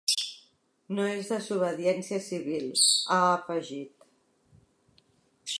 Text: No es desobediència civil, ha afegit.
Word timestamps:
No 0.99 1.05
es 1.09 1.29
desobediència 1.33 2.19
civil, 2.29 2.67
ha 3.17 3.21
afegit. 3.37 4.11